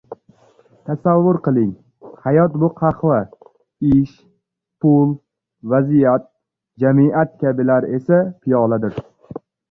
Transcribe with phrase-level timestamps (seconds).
[0.89, 1.73] Tasavvur qiling,
[2.21, 3.17] hayot bu– qahva;
[3.89, 4.15] ish,
[4.85, 5.11] pul,
[5.73, 6.25] vaziyat,
[6.85, 8.99] jamiyat kabilar esa– piyoladir.